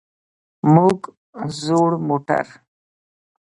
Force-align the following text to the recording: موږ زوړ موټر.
موږ 0.73 0.99
زوړ 1.61 1.91
موټر. 2.07 2.47